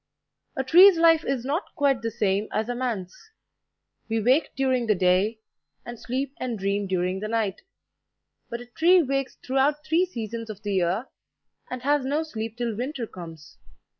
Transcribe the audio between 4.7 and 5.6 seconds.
the day,